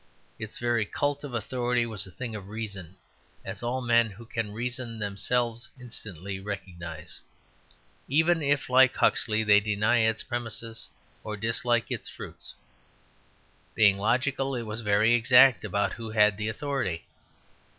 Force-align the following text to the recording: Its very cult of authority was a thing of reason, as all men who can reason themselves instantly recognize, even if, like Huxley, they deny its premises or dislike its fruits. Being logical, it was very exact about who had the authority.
Its 0.39 0.57
very 0.57 0.83
cult 0.83 1.23
of 1.23 1.35
authority 1.35 1.85
was 1.85 2.07
a 2.07 2.11
thing 2.11 2.33
of 2.35 2.47
reason, 2.47 2.95
as 3.45 3.61
all 3.61 3.81
men 3.81 4.09
who 4.09 4.25
can 4.25 4.51
reason 4.51 4.97
themselves 4.97 5.69
instantly 5.79 6.39
recognize, 6.39 7.21
even 8.07 8.41
if, 8.41 8.67
like 8.67 8.95
Huxley, 8.95 9.43
they 9.43 9.59
deny 9.59 9.97
its 9.99 10.23
premises 10.23 10.89
or 11.23 11.37
dislike 11.37 11.91
its 11.91 12.09
fruits. 12.09 12.55
Being 13.75 13.99
logical, 13.99 14.55
it 14.55 14.63
was 14.63 14.81
very 14.81 15.13
exact 15.13 15.63
about 15.63 15.93
who 15.93 16.09
had 16.09 16.35
the 16.35 16.47
authority. 16.47 17.05